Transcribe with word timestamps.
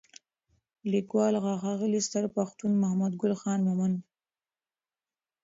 لیکوال: 0.91 1.35
ښاغلی 1.63 1.99
ستر 2.07 2.23
پښتون 2.35 2.71
محمدګل 2.83 3.33
خان 3.41 3.59
مومند 3.67 3.95